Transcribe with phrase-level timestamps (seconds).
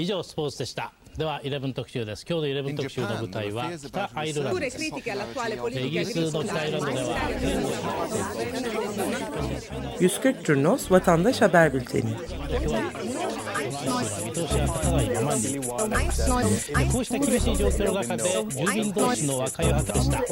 [0.00, 5.00] 以上スポーツでしたでは11特集です今日の11特集の舞台は北アイルランドですイギ
[5.98, 7.18] リスの北アイルランドでは
[9.98, 12.14] 140 Curnos Vatandaş Haber Bülteni
[16.92, 18.22] こうした厳しい状況の中で
[18.54, 20.22] 住民同士の和解を図りした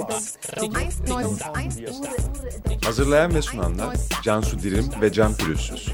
[2.87, 5.93] Hazırlayan ve sunanlar Cansu Dirim ve Can Pürüzsüz.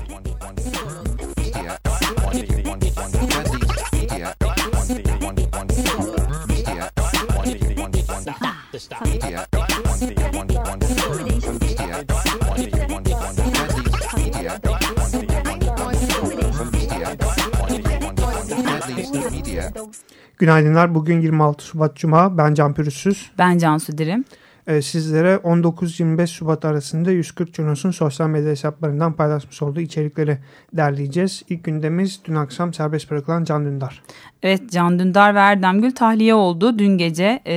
[20.42, 20.94] Günaydınlar.
[20.94, 22.38] Bugün 26 Şubat Cuma.
[22.38, 23.30] Ben Can Pürüzsüz.
[23.38, 24.24] Ben Cansu Dirim.
[24.66, 30.38] Ee, sizlere 19-25 Şubat arasında 140 Cunos'un sosyal medya hesaplarından paylaşmış olduğu içerikleri
[30.72, 31.42] derleyeceğiz.
[31.48, 34.02] İlk gündemimiz dün akşam serbest bırakılan Can Dündar.
[34.42, 36.78] Evet Can Dündar ve Erdem Gül tahliye oldu.
[36.78, 37.56] Dün gece e,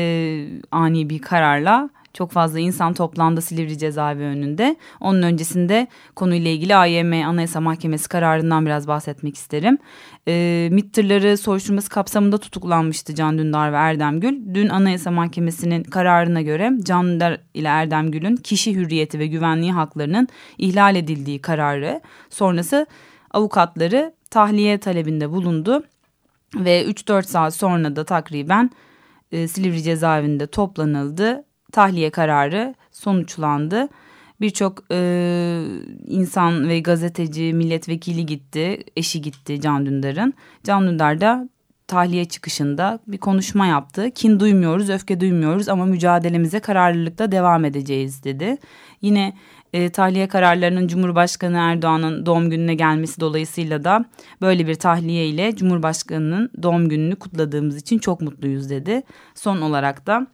[0.72, 4.75] ani bir kararla çok fazla insan toplandı Silivri cezaevi önünde.
[4.99, 9.77] Onun öncesinde konuyla ilgili AYM Anayasa Mahkemesi kararından biraz bahsetmek isterim.
[10.27, 14.53] E, MİT tırları soruşturması kapsamında tutuklanmıştı Can Dündar ve Erdem Gül.
[14.53, 20.27] Dün Anayasa Mahkemesi'nin kararına göre Can Dündar ile Erdem Gül'ün kişi hürriyeti ve güvenliği haklarının
[20.58, 22.88] ihlal edildiği kararı sonrası
[23.31, 25.83] avukatları tahliye talebinde bulundu.
[26.55, 28.69] Ve 3-4 saat sonra da takriben
[29.31, 31.43] e, Silivri cezaevinde toplanıldı
[31.76, 33.88] tahliye kararı sonuçlandı.
[34.42, 35.00] Birçok e,
[36.08, 40.34] insan ve gazeteci, milletvekili gitti, eşi gitti Can Dündar'ın.
[40.64, 41.50] Can Dündar da
[41.88, 44.12] tahliye çıkışında bir konuşma yaptı.
[44.12, 48.58] Kin duymuyoruz, öfke duymuyoruz ama mücadelemize kararlılıkla devam edeceğiz dedi.
[49.02, 49.34] Yine
[49.73, 54.06] e, tahliye kararlarının Cumhurbaşkanı Erdoğan'ın doğum gününe gelmesi dolayısıyla da
[54.42, 59.04] böyle bir tahliye ile Cumhurbaşkanı'nın doğum gününü kutladığımız için çok mutluyuz dedi.
[59.36, 60.28] Son olarak da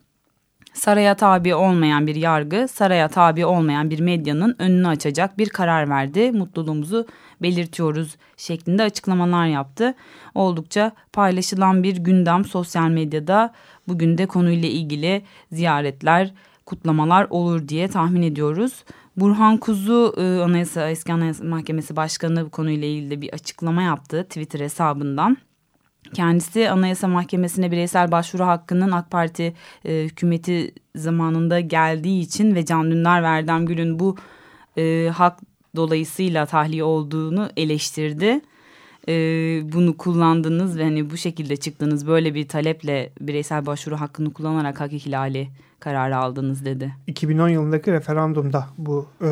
[0.74, 6.32] saraya tabi olmayan bir yargı, saraya tabi olmayan bir medyanın önünü açacak bir karar verdi.
[6.32, 7.08] Mutluluğumuzu
[7.42, 9.94] belirtiyoruz şeklinde açıklamalar yaptı.
[10.36, 13.54] Oldukça paylaşılan bir gündem sosyal medyada
[13.88, 15.22] bugün de konuyla ilgili
[15.52, 16.34] ziyaretler,
[16.66, 18.84] kutlamalar olur diye tahmin ediyoruz.
[19.18, 24.60] Burhan Kuzu e, Anayasa Eski Anayasa Mahkemesi Başkanı bu konuyla ilgili bir açıklama yaptı Twitter
[24.60, 25.38] hesabından.
[26.14, 29.54] Kendisi Anayasa Mahkemesi'ne bireysel başvuru hakkının AK Parti
[29.86, 34.18] e, hükümeti zamanında geldiği için ve Can Dündar ve Erdem Gül'ün bu
[34.78, 35.40] e, hak
[35.76, 38.42] dolayısıyla tahliye olduğunu eleştirdi.
[39.08, 39.14] E,
[39.74, 44.94] bunu kullandınız ve hani bu şekilde çıktınız böyle bir taleple bireysel başvuru hakkını kullanarak hak
[44.94, 45.48] ihlali
[45.80, 46.94] kararı aldınız dedi.
[47.08, 49.30] 2010 yılındaki referandumda bu e,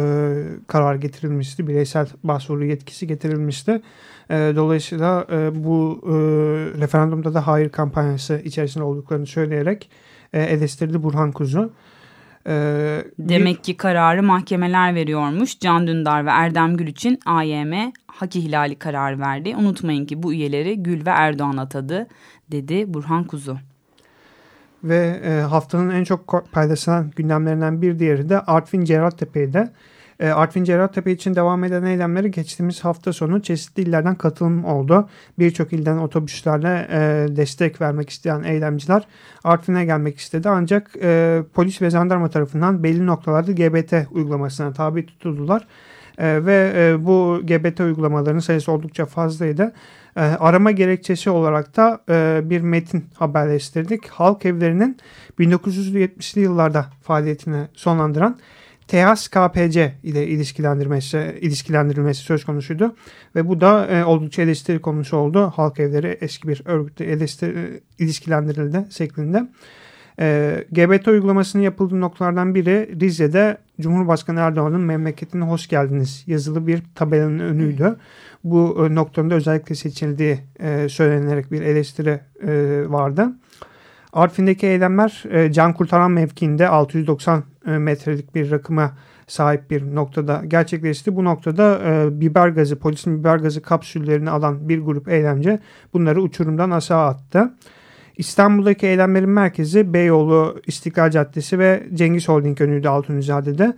[0.68, 1.68] karar getirilmişti.
[1.68, 3.82] Bireysel başvuru yetkisi getirilmişti.
[4.30, 6.12] E, dolayısıyla e, bu e,
[6.82, 9.90] referandumda da hayır kampanyası içerisinde olduklarını söyleyerek
[10.34, 11.72] e, eleştirdi Burhan Kuzu.
[12.50, 12.54] E,
[13.20, 15.60] Demek bir, ki kararı mahkemeler veriyormuş.
[15.60, 19.56] Can Dündar ve Erdem Gül için AYM hak ihlali kararı verdi.
[19.56, 22.08] Unutmayın ki bu üyeleri Gül ve Erdoğan atadı
[22.52, 23.58] dedi Burhan Kuzu.
[24.84, 29.72] Ve e, haftanın en çok paylaşılan gündemlerinden bir diğeri de Artvin Cerattepe'de.
[30.20, 35.10] E, Artvin Cerattepe için devam eden eylemlere geçtiğimiz hafta sonu çeşitli illerden katılım oldu.
[35.40, 39.08] Birçok ilden otobüslerle e, destek vermek isteyen eylemciler
[39.44, 40.50] Artvin'e gelmek istedi.
[40.50, 45.68] Ancak e, polis ve jandarma tarafından belli noktalarda GBT uygulamasına tabi tutuldular.
[46.20, 49.74] Ve bu GBT uygulamalarının sayısı oldukça fazlaydı.
[50.16, 52.00] Arama gerekçesi olarak da
[52.50, 54.08] bir metin haberleştirdik.
[54.08, 54.98] Halk evlerinin
[55.40, 58.40] 1970'li yıllarda faaliyetini sonlandıran
[58.90, 62.96] TEAS KPC ile ilişkilendirmesi, ilişkilendirilmesi söz konusuydu.
[63.36, 65.52] Ve bu da e, oldukça eleştiri konusu oldu.
[65.56, 69.48] Halk evleri eski bir örgütle eleştiri, ilişkilendirildi şeklinde.
[70.20, 77.40] E, GBT uygulamasının yapıldığı noktalardan biri Rize'de Cumhurbaşkanı Erdoğan'ın memleketine hoş geldiniz yazılı bir tabelanın
[77.40, 77.96] önüydü.
[78.44, 83.28] Bu e, noktanın özellikle seçildiği e, söylenerek bir eleştiri e, vardı.
[84.14, 88.98] Artvin'deki eylemler e, can kurtaran mevkiinde 690 e, metrelik bir rakıma
[89.28, 91.16] sahip bir noktada gerçekleşti.
[91.16, 95.60] Bu noktada e, biber gazı, polisin biber gazı kapsüllerini alan bir grup eylemci
[95.94, 97.54] bunları uçurumdan aşağı attı.
[98.18, 103.74] İstanbul'daki eylemlerin merkezi Beyoğlu İstiklal Caddesi ve Cengiz Holding önüydü Altunizade'de.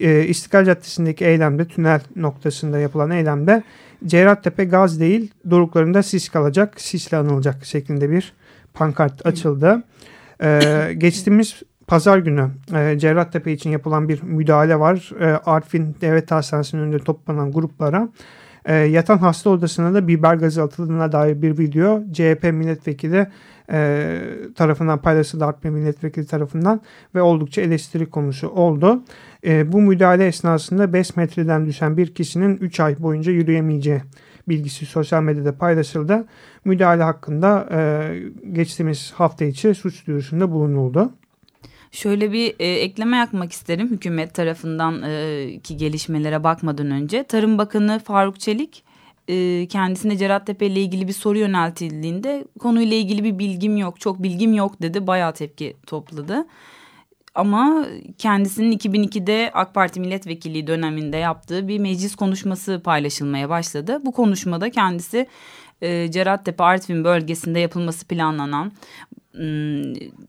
[0.00, 3.62] E, İstiklal Caddesi'ndeki eylemde tünel noktasında yapılan eylemde
[4.06, 8.32] Cerattepe gaz değil doruklarında sis kalacak, sisle anılacak şeklinde bir
[8.74, 9.82] pankart açıldı.
[10.42, 15.10] Ee, geçtiğimiz pazar günü e, Cerrahtepe için yapılan bir müdahale var.
[15.20, 18.08] E, Artvin Devlet Hastanesi'nin önünde toplanan gruplara
[18.64, 23.26] E, yatan hasta odasına da biber gazı atıldığına dair bir video CHP milletvekili
[23.72, 24.20] e,
[24.54, 26.80] tarafından paylaşıldı Artme milletvekili tarafından
[27.14, 29.02] ve oldukça eleştiri konusu oldu.
[29.46, 34.02] E, bu müdahale esnasında 5 metreden düşen bir kişinin 3 ay boyunca yürüyemeyeceği
[34.48, 36.24] bilgisi sosyal medyada paylaşıldı.
[36.64, 38.10] Müdahale hakkında e,
[38.52, 41.12] geçtiğimiz hafta içi suç duyurusunda bulunuldu.
[41.94, 47.22] Şöyle bir e, ekleme yapmak isterim hükümet tarafından e, ki gelişmelere bakmadan önce.
[47.22, 48.84] Tarım Bakanı Faruk Çelik
[49.28, 54.54] e, kendisine Cerattepe ile ilgili bir soru yöneltildiğinde konuyla ilgili bir bilgim yok, çok bilgim
[54.54, 55.06] yok dedi.
[55.06, 56.46] Bayağı tepki topladı.
[57.34, 57.86] Ama
[58.18, 63.98] kendisinin 2002'de AK Parti milletvekilliği döneminde yaptığı bir meclis konuşması paylaşılmaya başladı.
[64.04, 65.26] Bu konuşmada kendisi
[65.82, 68.72] e, Cerattepe Artvin bölgesinde yapılması planlanan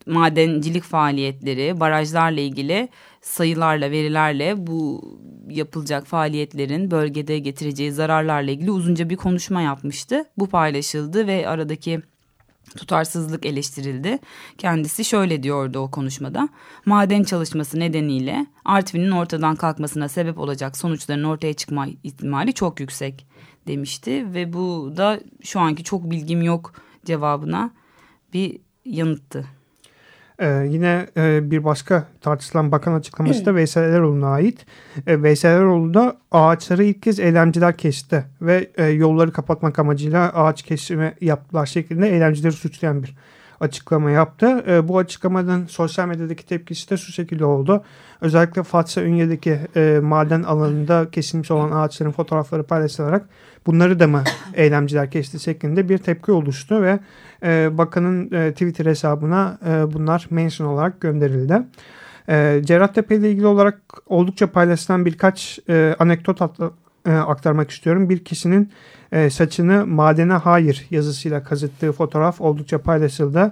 [0.05, 2.89] madencilik faaliyetleri, barajlarla ilgili
[3.21, 5.01] sayılarla, verilerle bu
[5.49, 10.25] yapılacak faaliyetlerin bölgede getireceği zararlarla ilgili uzunca bir konuşma yapmıştı.
[10.37, 12.01] Bu paylaşıldı ve aradaki
[12.77, 14.19] tutarsızlık eleştirildi.
[14.57, 16.49] Kendisi şöyle diyordu o konuşmada.
[16.85, 23.27] Maden çalışması nedeniyle Artvin'in ortadan kalkmasına sebep olacak sonuçların ortaya çıkma ihtimali çok yüksek
[23.67, 26.73] demişti ve bu da şu anki çok bilgim yok
[27.05, 27.71] cevabına
[28.33, 29.45] bir yanıttı.
[30.39, 34.65] Ee, yine e, bir başka tartışılan bakan açıklaması da Veysel Eroğlu'na ait.
[35.07, 40.63] E, Veysel Eroğlu da ağaçları ilk kez eylemciler kesti ve e, yolları kapatmak amacıyla ağaç
[40.63, 43.15] kesimi yaptılar şeklinde eylemcileri suçlayan bir
[43.59, 44.63] açıklama yaptı.
[44.67, 47.83] E, bu açıklamadan sosyal medyadaki tepkisi de şu şekilde oldu.
[48.21, 53.29] Özellikle Fatsa Ünye'deki e, maden alanında kesilmiş olan ağaçların fotoğrafları paylaşılarak
[53.65, 54.23] bunları da mı
[54.53, 56.99] eylemciler kesti şeklinde bir tepki oluştu ve
[57.43, 61.61] e, bakanın e, Twitter hesabına e, bunlar mention olarak gönderildi.
[62.29, 66.71] E, Cerrahtepe ile ilgili olarak oldukça paylaşılan birkaç e, anekdot atla,
[67.05, 68.09] e, aktarmak istiyorum.
[68.09, 68.71] Bir kişinin
[69.11, 73.51] e, saçını madene hayır yazısıyla kazıttığı fotoğraf oldukça paylaşıldı.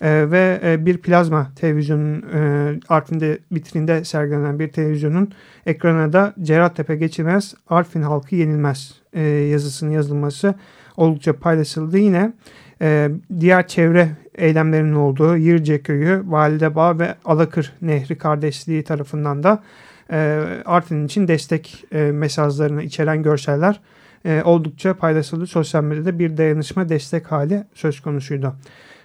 [0.00, 5.32] E, ve bir plazma televizyonun e, Artvin'de vitrinde sergilenen bir televizyonun
[5.66, 8.94] ekranına da Cerrahtepe geçilmez, Artvin halkı yenilmez
[9.50, 10.54] yazısının yazılması
[10.96, 11.98] oldukça paylaşıldı.
[11.98, 12.32] Yine
[13.40, 19.62] diğer çevre eylemlerinin olduğu Yirce Köyü, Validebağ ve Alakır Nehri kardeşliği tarafından da
[20.10, 20.16] e,
[20.64, 23.80] Artvin için destek e, mesajlarını içeren görseller
[24.24, 25.46] e, oldukça paylaşıldı.
[25.46, 28.54] Sosyal medyada bir dayanışma destek hali söz konusuydu.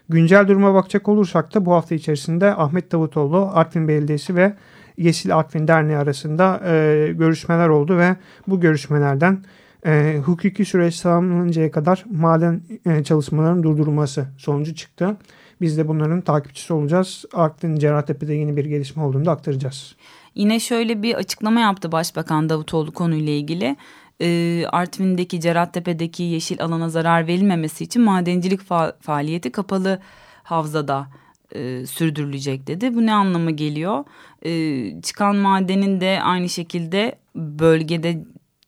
[0.10, 4.54] Güncel duruma bakacak olursak da bu hafta içerisinde Ahmet Davutoğlu, Artvin Belediyesi ve
[4.98, 8.16] Yeşil Artvin Derneği arasında e, görüşmeler oldu ve
[8.48, 9.44] bu görüşmelerden
[9.86, 15.18] e, hukuki süreç tamamlanıncaya kadar maden e, çalışmalarının durdurulması sonucu çıktı.
[15.62, 17.26] Biz de bunların takipçisi olacağız.
[17.34, 19.96] Artvin Cerrahtepe'de yeni bir gelişme olduğunu aktaracağız.
[20.38, 23.76] Yine şöyle bir açıklama yaptı Başbakan Davutoğlu konuyla ilgili.
[24.22, 30.00] E, Artvin'deki Cerattepe'deki yeşil alana zarar verilmemesi için madencilik fa faaliyeti kapalı
[30.44, 31.08] havzada
[31.52, 32.96] e, sürdürülecek dedi.
[32.96, 34.04] Bu ne anlama geliyor?
[34.46, 38.24] E, çıkan madenin de aynı şekilde bölgede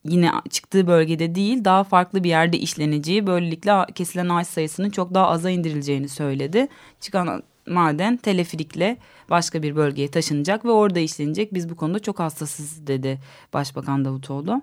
[0.05, 5.27] yine çıktığı bölgede değil daha farklı bir yerde işleneceği böylelikle kesilen ağaç sayısının çok daha
[5.27, 6.67] aza indirileceğini söyledi.
[6.99, 8.97] Çıkan maden teleferikle
[9.29, 11.53] başka bir bölgeye taşınacak ve orada işlenecek.
[11.53, 13.19] Biz bu konuda çok hassasız dedi
[13.53, 14.61] Başbakan Davutoğlu.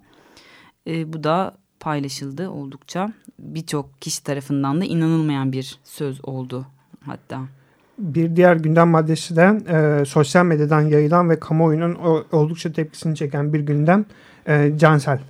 [0.87, 3.13] E, bu da paylaşıldı oldukça.
[3.39, 6.67] Birçok kişi tarafından da inanılmayan bir söz oldu
[7.07, 7.41] hatta.
[7.99, 11.95] Bir diğer gündem maddesi de e, sosyal medyadan yayılan ve kamuoyunun
[12.33, 14.05] oldukça tepkisini çeken bir gündem
[14.49, 15.21] e, Cansel.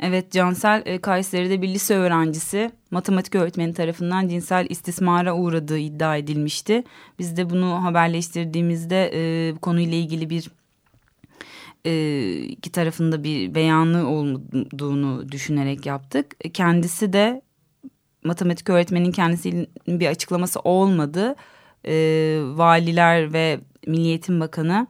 [0.00, 6.84] Evet Cansel e, Kayseri'de bir lise öğrencisi matematik öğretmeni tarafından cinsel istismara uğradığı iddia edilmişti.
[7.18, 10.50] Biz de bunu haberleştirdiğimizde e, konuyla ilgili bir
[11.84, 16.54] e, iki tarafında bir beyanı olduğunu düşünerek yaptık.
[16.54, 17.42] Kendisi de
[18.24, 21.36] matematik öğretmenin kendisinin bir açıklaması olmadı.
[21.86, 21.94] E,
[22.42, 24.86] valiler ve Milli Eğitim Bakanı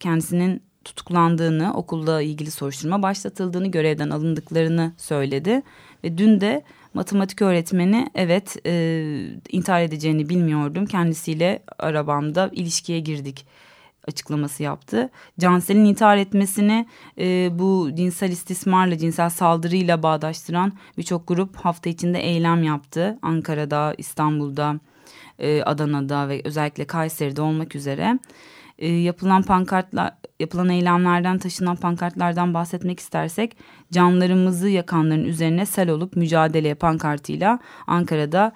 [0.00, 5.62] kendisinin tutuklandığını, okulla ilgili soruşturma başlatıldığını, görevden alındıklarını söyledi.
[6.04, 6.62] Ve dün de
[6.94, 8.72] matematik öğretmeni evet e,
[9.48, 10.86] intihar edeceğini bilmiyordum.
[10.86, 13.46] Kendisiyle arabamda ilişkiye girdik
[14.08, 15.10] açıklaması yaptı.
[15.40, 16.86] Cansel'in intihar etmesini
[17.18, 23.18] e, bu cinsel istismarla, cinsel saldırıyla bağdaştıran birçok grup hafta içinde eylem yaptı.
[23.22, 24.80] Ankara'da, İstanbul'da,
[25.38, 28.18] e, Adana'da ve özellikle Kayseri'de olmak üzere.
[28.78, 33.56] E, yapılan pankartlar, yapılan eylemlerden taşınan pankartlardan bahsetmek istersek
[33.92, 38.52] canlarımızı yakanların üzerine sel olup mücadeleye pankartıyla Ankara'da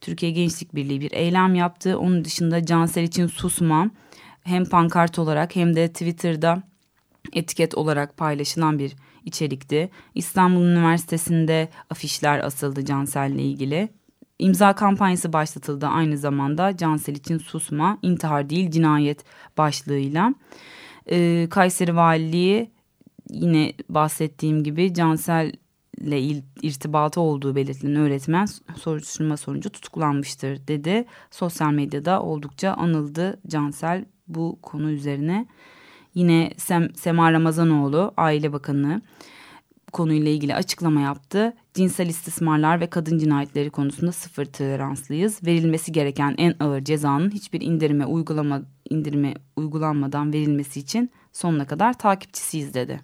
[0.00, 1.98] Türkiye Gençlik Birliği bir eylem yaptı.
[1.98, 3.90] Onun dışında Cansel için susma,
[4.42, 6.62] hem pankart olarak hem de Twitter'da
[7.32, 8.92] etiket olarak paylaşılan bir
[9.24, 9.90] içerikti.
[10.14, 13.88] İstanbul Üniversitesi'nde afişler asıldı Cansel'le ilgili.
[14.38, 19.24] İmza kampanyası başlatıldı aynı zamanda Cansel için susma, intihar değil cinayet
[19.58, 20.34] başlığıyla.
[21.10, 22.70] Ee, Kayseri Valiliği
[23.30, 25.52] yine bahsettiğim gibi Cansel
[26.00, 26.20] ile
[26.62, 31.04] irtibatı olduğu belirtilen öğretmen soruşturma sonucu tutuklanmıştır dedi.
[31.30, 35.46] Sosyal medyada oldukça anıldı Cansel bu konu üzerine.
[36.14, 39.02] Yine Sem Sema Ramazanoğlu Aile Bakanı
[39.94, 41.52] konuyla ilgili açıklama yaptı.
[41.74, 45.46] Cinsel istismarlar ve kadın cinayetleri konusunda sıfır toleranslıyız.
[45.46, 52.74] Verilmesi gereken en ağır cezanın hiçbir indirime uygulama indirime uygulanmadan verilmesi için sonuna kadar takipçisiyiz
[52.74, 53.00] dedi.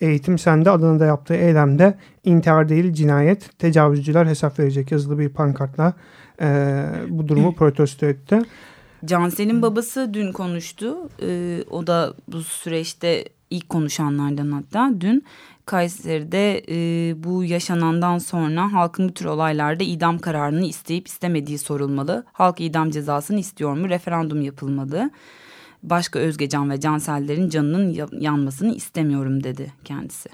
[0.00, 5.92] Eğitim Sende Adana'da yaptığı eylemde intihar değil cinayet, tecavüzcüler hesap verecek yazılı bir pankartla
[6.40, 8.38] e, bu durumu protesto etti.
[9.04, 10.96] Cansel'in babası dün konuştu.
[11.22, 15.24] E, o da bu süreçte ilk konuşanlardan hatta dün
[15.66, 22.24] Kayseri'de e, bu yaşanandan sonra halkın bu tür olaylarda idam kararını isteyip istemediği sorulmalı.
[22.32, 23.88] Halk idam cezasını istiyor mu?
[23.88, 25.10] Referandum yapılmalı
[25.82, 30.28] başka Özgecan ve Cansellerin canının yanmasını istemiyorum dedi kendisi.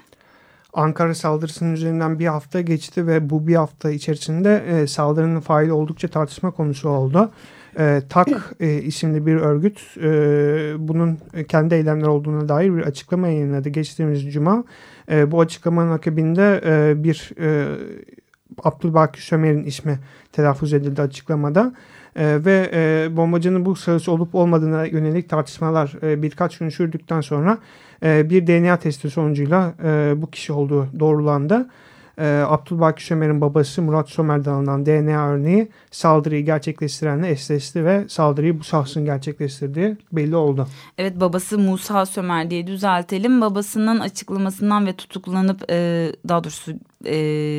[0.73, 6.07] Ankara saldırısının üzerinden bir hafta geçti ve bu bir hafta içerisinde e, saldırının faili oldukça
[6.07, 7.31] tartışma konusu oldu.
[7.77, 10.09] E, TAK e, isimli bir örgüt e,
[10.87, 14.63] bunun kendi eylemler olduğuna dair bir açıklama yayınladı geçtiğimiz cuma.
[15.11, 17.75] E, bu açıklamanın akabinde e, bir e,
[18.63, 19.99] Abdülbaki Sömer'in ismi
[20.31, 21.73] telaffuz edildi açıklamada.
[22.15, 27.57] E, ve e, bombacının bu sahıs olup olmadığına yönelik tartışmalar e, birkaç gün sürdükten sonra
[28.03, 31.67] e, bir DNA testi sonucuyla e, bu kişi olduğu doğrulandı.
[32.19, 38.63] E, Abdülbaki Sömer'in babası Murat Sömer'den alınan DNA örneği saldırıyı gerçekleştirenle eşleşti ve saldırıyı bu
[38.63, 40.67] şahsın gerçekleştirdiği belli oldu.
[40.97, 43.41] Evet babası Musa Sömer diye düzeltelim.
[43.41, 46.71] Babasının açıklamasından ve tutuklanıp e, daha doğrusu
[47.05, 47.15] e,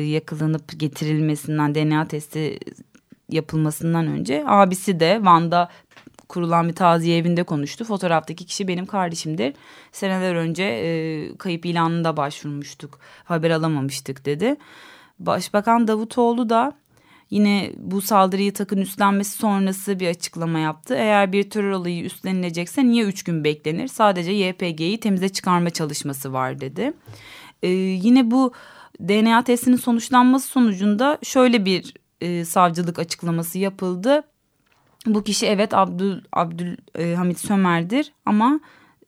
[0.07, 2.59] yakılanıp getirilmesinden DNA testi
[3.29, 5.69] yapılmasından önce abisi de Van'da
[6.31, 7.85] kurulan bir taziye evinde konuştu.
[7.85, 9.53] Fotoğraftaki kişi benim kardeşimdir.
[9.91, 12.99] Seneler önce e, kayıp ilanında başvurmuştuk.
[13.23, 14.55] Haber alamamıştık dedi.
[15.19, 16.73] Başbakan Davutoğlu da
[17.29, 20.95] yine bu saldırıyı takın üstlenmesi sonrası bir açıklama yaptı.
[20.95, 23.87] Eğer bir terör olayı üstlenilecekse niye üç gün beklenir?
[23.87, 26.93] Sadece YPG'yi temize çıkarma çalışması var dedi.
[27.63, 28.53] Ee, yine bu
[28.99, 34.23] DNA testinin sonuçlanması sonucunda şöyle bir e, savcılık açıklaması yapıldı.
[35.05, 38.59] Bu kişi evet Abdül, Abdül e, Sömer'dir ama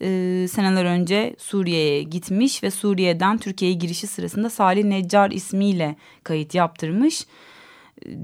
[0.01, 7.25] e, seneler önce Suriye'ye gitmiş ve Suriye'den Türkiye'ye girişi sırasında Salih Neccar ismiyle kayıt yaptırmış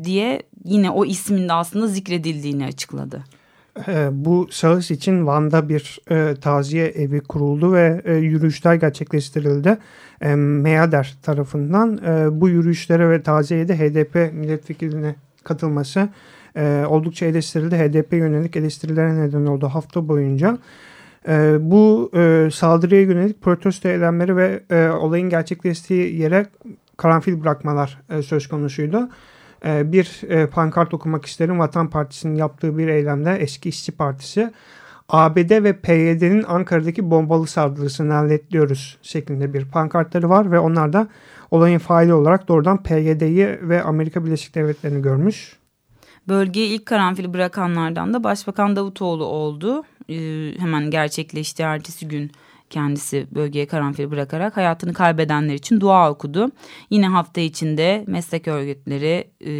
[0.04, 3.24] diye yine o ismin de aslında zikredildiğini açıkladı.
[3.88, 9.78] E, bu şahıs için Van'da bir e, taziye evi kuruldu ve e, yürüyüşler gerçekleştirildi.
[10.22, 16.10] E, Meader tarafından e, bu yürüyüşlere ve taziyeye de HDP milletvekiline katılması
[16.60, 17.76] e, oldukça eleştirildi.
[17.76, 20.58] HDP yönelik eleştirilere neden oldu hafta boyunca.
[21.28, 26.46] E, bu e, saldırıya yönelik protesto eylemleri ve e, olayın gerçekleştiği yere
[26.98, 29.10] karanfil bırakmalar e, söz konusuydu.
[29.66, 31.60] Ee, bir e, pankart okumak isterim.
[31.60, 34.54] Vatan Partisi'nin yaptığı bir eylemde eski işçi partisi
[35.10, 41.08] ABD ve PYD'nin Ankara'daki bombalı saldırısını halletliyoruz şeklinde bir pankartları var ve onlar da
[41.52, 45.59] olayın faili olarak doğrudan PYD'yi ve Amerika Birleşik Devletleri'ni görmüş.
[46.28, 49.84] Bölgeye ilk karanfili bırakanlardan da Başbakan Davutoğlu oldu.
[50.10, 52.32] Ee, hemen gerçekleşti ertesi gün
[52.70, 56.52] kendisi bölgeye karanfil bırakarak hayatını kaybedenler için dua okudu.
[56.90, 59.54] Yine hafta içinde meslek örgütleri, e,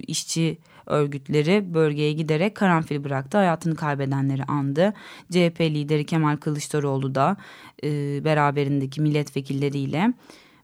[0.00, 3.38] işçi örgütleri bölgeye giderek karanfil bıraktı.
[3.38, 4.94] Hayatını kaybedenleri andı.
[5.30, 7.36] CHP lideri Kemal Kılıçdaroğlu da
[7.84, 7.88] e,
[8.24, 10.12] beraberindeki milletvekilleriyle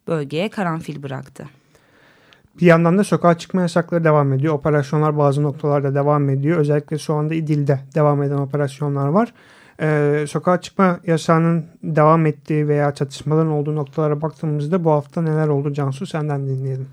[0.06, 1.48] bölgeye karanfil bıraktı.
[2.60, 4.54] Bir yandan da sokağa çıkma yasakları devam ediyor.
[4.54, 6.58] Operasyonlar bazı noktalarda devam ediyor.
[6.58, 9.32] Özellikle şu anda İdil'de devam eden operasyonlar var
[9.80, 15.72] e, sokağa çıkma yasağının devam ettiği veya çatışmaların olduğu noktalara baktığımızda bu hafta neler oldu
[15.72, 16.88] Cansu senden dinleyelim.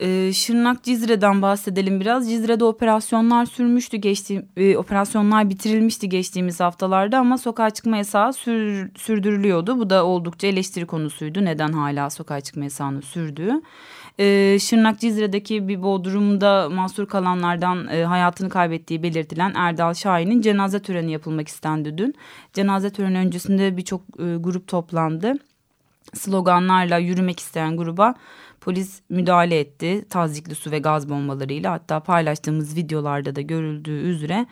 [0.00, 2.30] Ee, Şırnak Cizre'den bahsedelim biraz.
[2.30, 9.78] Cizre'de operasyonlar sürmüştü geçtiğim e, operasyonlar bitirilmişti geçtiğimiz haftalarda ama sokağa çıkma yasağı sür, sürdürülüyordu.
[9.78, 11.44] Bu da oldukça eleştiri konusuydu.
[11.44, 13.62] Neden hala sokağa çıkma yasağını sürdüğü.
[14.18, 21.12] Ee, Şırnak Cizre'deki bir bodrumda mahsur kalanlardan e, hayatını kaybettiği belirtilen Erdal Şahin'in cenaze töreni
[21.12, 22.14] yapılmak istendi dün.
[22.52, 25.32] Cenaze töreni öncesinde birçok e, grup toplandı.
[26.14, 28.14] Sloganlarla yürümek isteyen gruba
[28.60, 30.04] polis müdahale etti.
[30.10, 34.46] Tazikli su ve gaz bombalarıyla hatta paylaştığımız videolarda da görüldüğü üzere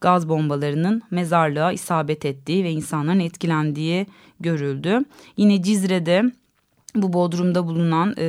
[0.00, 4.06] gaz bombalarının mezarlığa isabet ettiği ve insanların etkilendiği
[4.40, 4.98] görüldü.
[5.36, 6.30] Yine Cizre'de
[7.02, 8.26] bu Bodrum'da bulunan e,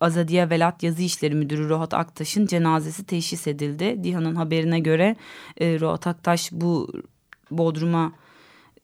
[0.00, 4.04] Azadiye Velat Yazı İşleri Müdürü Rohat Aktaş'ın cenazesi teşhis edildi.
[4.04, 5.16] Dihan'ın haberine göre
[5.60, 6.92] e, Rohat Aktaş bu
[7.50, 8.12] Bodrum'a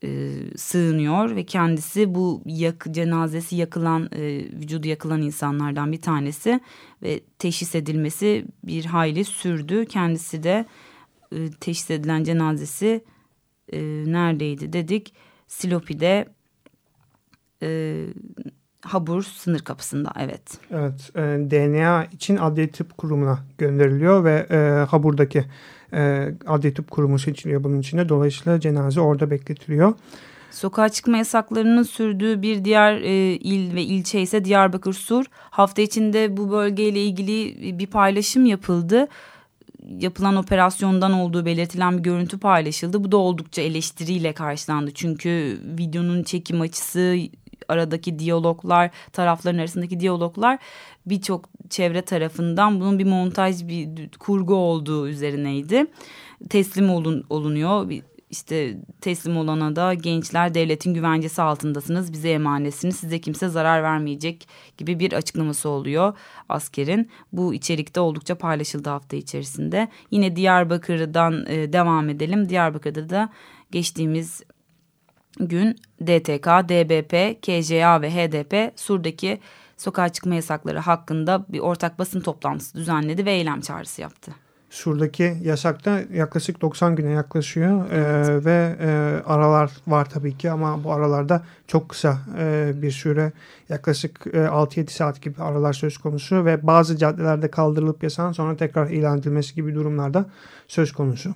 [0.03, 6.59] e, sığınıyor ve kendisi bu yak, cenazesi yakılan e, vücudu yakılan insanlardan bir tanesi
[7.03, 9.85] ve teşhis edilmesi bir hayli sürdü.
[9.85, 10.65] Kendisi de
[11.31, 13.03] e, teşhis edilen cenazesi
[13.73, 15.13] e, neredeydi dedik
[15.47, 16.25] Silopi'de
[17.63, 18.05] e,
[18.81, 20.41] Habur sınır kapısında evet.
[20.71, 25.45] Evet e, DNA için adli tıp kurumuna gönderiliyor ve e, Habur'daki
[25.93, 28.09] e, adli tıp kurumu seçiliyor bunun içinde.
[28.09, 29.93] Dolayısıyla cenaze orada bekletiliyor.
[30.51, 35.25] Sokağa çıkma yasaklarının sürdüğü bir diğer e, il ve ilçe ise Diyarbakır Sur.
[35.31, 39.07] Hafta içinde bu bölgeyle ilgili bir paylaşım yapıldı.
[39.99, 43.03] Yapılan operasyondan olduğu belirtilen bir görüntü paylaşıldı.
[43.03, 44.91] Bu da oldukça eleştiriyle karşılandı.
[44.93, 47.17] Çünkü videonun çekim açısı,
[47.69, 50.59] aradaki diyaloglar, tarafların arasındaki diyaloglar
[51.05, 55.85] birçok çevre tarafından bunun bir montaj, bir kurgu olduğu üzerineydi.
[56.49, 57.91] Teslim olun, olunuyor.
[58.29, 64.47] İşte teslim olana da gençler devletin güvencesi altındasınız, bize emanetsiniz, size kimse zarar vermeyecek
[64.77, 66.13] gibi bir açıklaması oluyor
[66.49, 67.09] askerin.
[67.33, 69.87] Bu içerikte oldukça paylaşıldı hafta içerisinde.
[70.11, 72.49] Yine Diyarbakır'dan e, devam edelim.
[72.49, 73.29] Diyarbakır'da da
[73.71, 74.43] geçtiğimiz
[75.39, 79.39] gün DTK, DBP, KJA ve HDP Sur'daki
[79.77, 84.31] sokağa çıkma yasakları hakkında bir ortak basın toplantısı düzenledi ve eylem çağrısı yaptı.
[84.69, 88.29] Sur'daki yasakta yaklaşık 90 güne yaklaşıyor evet.
[88.29, 88.89] ee, ve e,
[89.25, 93.31] aralar var tabii ki ama bu aralarda çok kısa e, bir süre
[93.69, 98.89] yaklaşık e, 6-7 saat gibi aralar söz konusu ve bazı caddelerde kaldırılıp yasan sonra tekrar
[98.89, 100.25] ilan edilmesi gibi durumlarda
[100.67, 101.35] söz konusu.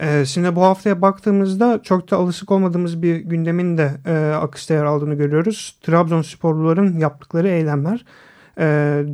[0.00, 4.84] Ee, şimdi bu haftaya baktığımızda çok da alışık olmadığımız bir gündemin de e, akışta yer
[4.84, 5.78] aldığını görüyoruz.
[5.82, 8.04] Trabzonsporluların yaptıkları eylemler.
[8.58, 8.64] E,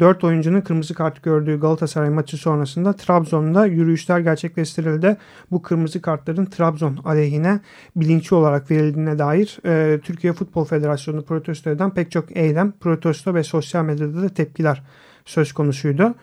[0.00, 5.16] 4 oyuncunun kırmızı kart gördüğü Galatasaray maçı sonrasında Trabzon'da yürüyüşler gerçekleştirildi.
[5.50, 7.60] Bu kırmızı kartların Trabzon aleyhine
[7.97, 13.43] bilinçli olarak verildiğine dair e, Türkiye Futbol Federasyonu protesto eden pek çok eylem, protesto ve
[13.43, 14.82] sosyal medyada da tepkiler
[15.26, 16.15] söz konusuydu.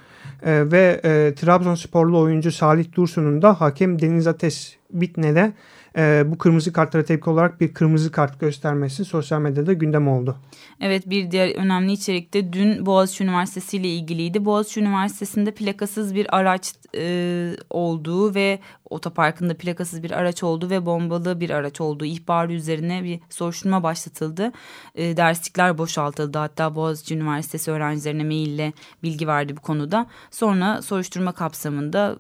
[0.46, 5.54] E, ve e, Trabzonsporlu oyuncu Salih Dursun'un da hakem Deniz Ateş Bitne'de
[5.98, 10.38] e, bu kırmızı kartlara tepki olarak bir kırmızı kart göstermesi sosyal medyada gündem oldu.
[10.82, 14.46] Evet bir diğer önemli içerikte dün Boğaziçi Üniversitesi ile ilgiliydi.
[14.46, 21.40] Boğaziçi Üniversitesi'nde plakasız bir araç e, olduğu ve otoparkında plakasız bir araç olduğu ve bombalı
[21.40, 24.52] bir araç olduğu ihbarı üzerine bir soruşturma başlatıldı.
[24.96, 26.38] E, derslikler boşaltıldı.
[26.38, 30.08] Hatta Boğaziçi Üniversitesi öğrencilerine maille bilgi verdi bu konuda.
[30.32, 32.18] Sonra soruşturma kapsamında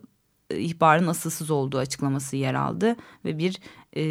[0.57, 3.59] ihbarın asılsız olduğu açıklaması yer aldı ve bir
[3.95, 4.03] e,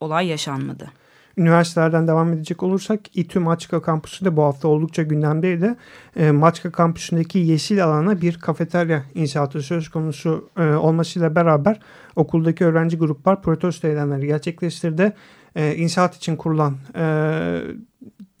[0.00, 0.90] olay yaşanmadı.
[1.36, 5.74] Üniversitelerden devam edecek olursak İTÜ Maçka Kampüsü de bu hafta oldukça gündemdeydi.
[6.16, 11.80] E, Maçka Kampüsü'ndeki yeşil alana bir kafeterya inşaatı söz konusu e, olmasıyla beraber
[12.16, 15.12] okuldaki öğrenci gruplar protesto eylemleri gerçekleştirdi.
[15.56, 17.04] E, inşaat için kurulan e,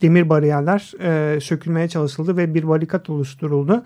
[0.02, 3.84] demir bariyerler e, sökülmeye çalışıldı ve bir barikat oluşturuldu.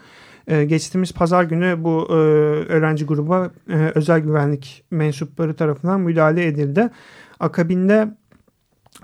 [0.48, 2.12] E, geçtiğimiz pazar günü bu e,
[2.72, 6.90] öğrenci gruba e, özel güvenlik mensupları tarafından müdahale edildi.
[7.40, 8.08] Akabinde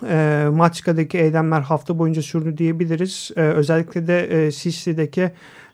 [0.08, 3.30] e, Maçka'daki eylemler hafta boyunca sürdü diyebiliriz.
[3.36, 5.30] Özellikle de Sisli'deki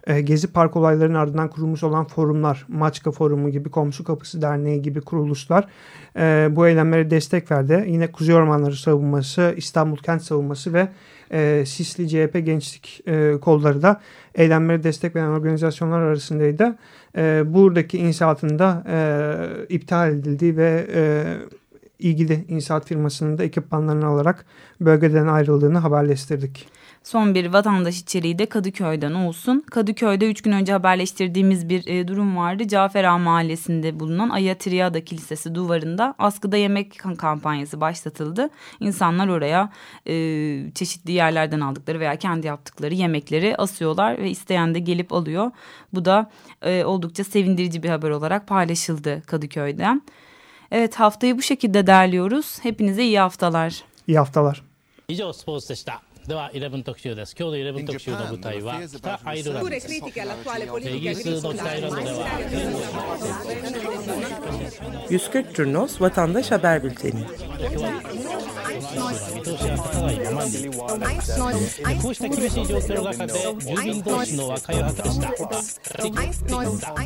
[0.06, 5.00] e, Gezi Park olaylarının ardından kurulmuş olan forumlar, Maçka Forumu gibi, Komşu Kapısı Derneği gibi
[5.00, 5.68] kuruluşlar
[6.16, 7.84] e, bu eylemlere destek verdi.
[7.88, 10.88] Yine Kuzey Ormanları Savunması, İstanbul Kent Savunması ve
[11.30, 13.04] e, Sisli CHP Gençlik
[13.40, 14.00] kolları da
[14.34, 16.78] eylemlere destek veren organizasyonlar arasındaydı.
[17.54, 20.86] Buradaki inşaatında e, iptal edildiği ve
[21.98, 24.46] ilgili inşaat firmasının da ekipmanlarını alarak
[24.80, 26.68] bölgeden ayrıldığını haberleştirdik.
[27.03, 29.63] Son bir vatandaş içeriği de Kadıköy'den olsun.
[29.71, 32.67] Kadıköy'de üç gün önce haberleştirdiğimiz bir e, durum vardı.
[32.67, 38.49] Cafer Ağa Mahallesi'nde bulunan Ayatriyada Kilisesi duvarında askıda yemek kampanyası başlatıldı.
[38.79, 39.69] İnsanlar oraya
[40.07, 40.13] e,
[40.75, 45.51] çeşitli yerlerden aldıkları veya kendi yaptıkları yemekleri asıyorlar ve isteyen de gelip alıyor.
[45.93, 50.01] Bu da e, oldukça sevindirici bir haber olarak paylaşıldı Kadıköy'den.
[50.71, 52.59] Evet haftayı bu şekilde derliyoruz.
[52.63, 53.83] Hepinize iyi haftalar.
[54.07, 54.63] İyi haftalar.
[55.07, 56.01] 以上スポーツでした。
[56.29, 60.11] では11特集です今日の11特集の舞台は北アイルランドですイギ
[61.09, 62.17] リスの北アイルランドでは
[65.09, 67.23] 140 Turnos Vatandaş Haber Bülteni
[68.75, 68.81] 見
[69.41, 69.67] 通しが
[74.55, 77.05] 立たない